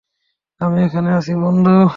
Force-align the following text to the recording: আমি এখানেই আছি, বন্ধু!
আমি 0.61 0.77
এখানেই 0.83 1.13
আছি, 1.13 1.33
বন্ধু! 1.43 1.75